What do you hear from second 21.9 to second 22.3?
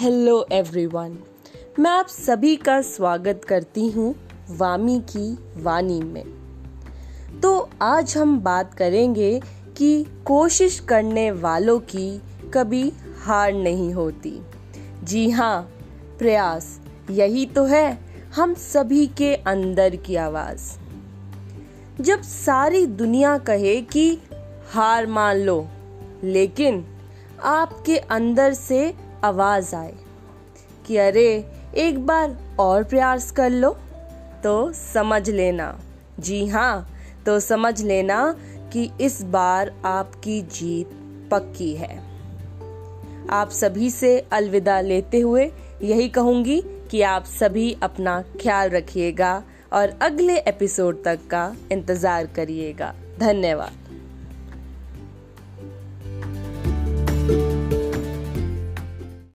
जब